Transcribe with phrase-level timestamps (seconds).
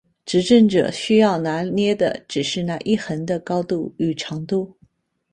[0.25, 4.75] 执政者需要拿捏的只是那一横的高度与长度。